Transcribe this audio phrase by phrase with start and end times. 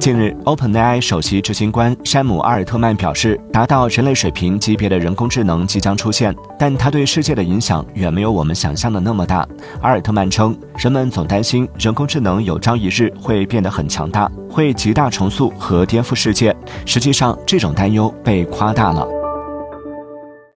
[0.00, 9.46] 近日 openai 首席执行官山姆阿尔特曼表示达到人类水平级别的人工智能即将出现但它对世界的影响远没有我们想象的那么大。
[9.82, 16.56] 阿尔特曼称人们总担心人工智能有朝一日会变得很强大会极大重塑和颠覆世界
[16.86, 19.19] 实际上这种担忧被夸大了。